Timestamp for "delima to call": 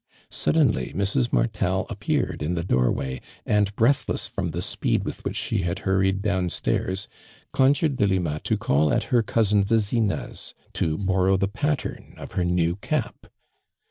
7.97-8.91